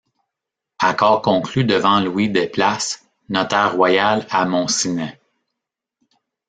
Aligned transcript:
Accord 0.79 1.21
conclu 1.21 1.63
devant 1.63 1.99
Louis 1.99 2.27
Desplaces, 2.27 3.05
notaire 3.29 3.75
royal 3.75 4.25
à 4.31 4.45
Montcinet. 4.45 5.19